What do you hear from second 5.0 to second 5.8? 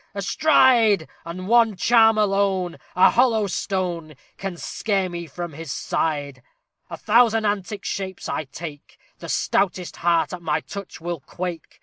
me from his